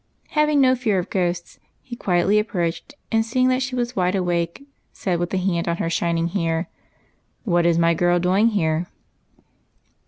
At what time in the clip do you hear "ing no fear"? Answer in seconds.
0.49-0.97